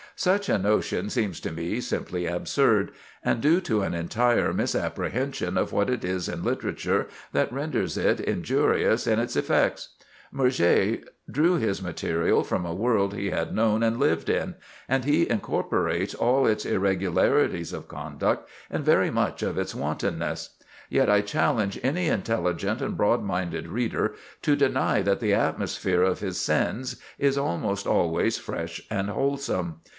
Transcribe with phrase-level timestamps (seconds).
[0.15, 2.91] Such a notion seems to me simply absurd,
[3.23, 8.19] and due to an entire misapprehension of what it is in literature that renders it
[8.19, 9.89] injurious in its effects.
[10.31, 10.97] Murger
[11.31, 14.55] drew his material from a world he had known and lived in,
[14.87, 20.55] and he incorporates all its irregularities of conduct, and very much of its wantonness.
[20.89, 24.13] Yet I challenge any intelligent and broad minded reader
[24.43, 29.77] to deny that the atmosphere of his "Scenes" is almost always fresh and wholesome.